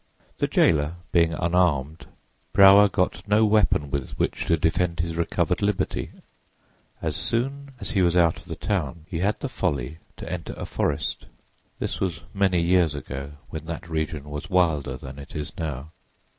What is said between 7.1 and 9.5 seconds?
soon as he was out of the town he had the